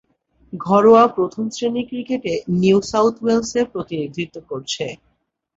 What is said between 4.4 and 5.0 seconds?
করেছেন।